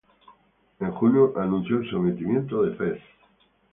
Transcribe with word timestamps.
En 0.79 0.91
junio 0.93 1.31
anunció 1.39 1.77
el 1.77 1.91
sometimiento 1.91 2.63
de 2.63 2.75
Fez. 2.75 3.03